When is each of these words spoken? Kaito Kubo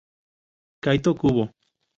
Kaito 0.83 1.13
Kubo 1.19 1.43